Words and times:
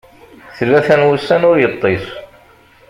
Tlata 0.57 0.95
n 0.99 1.05
wussan 1.07 1.47
ur 1.49 1.55
yeṭṭis. 1.61 2.05